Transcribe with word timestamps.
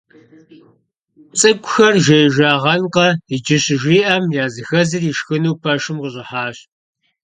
ЦӀыкӀухэр 1.39 1.93
жеижагъэнкъэ 2.05 3.07
иджы 3.35 3.57
щыжиӀэм, 3.63 4.23
языхэзыр 4.43 5.03
ишхыну 5.11 5.59
пэшым 5.61 5.97
къыщӀыхьащ. 6.01 6.57